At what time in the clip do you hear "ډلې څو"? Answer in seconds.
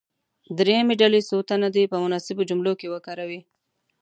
1.01-1.37